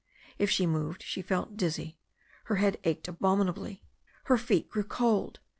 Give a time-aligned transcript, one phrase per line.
[0.39, 1.99] If she moved she felt dizzy.
[2.45, 3.83] Her head ached abominably,
[4.23, 5.39] her feet grew cold.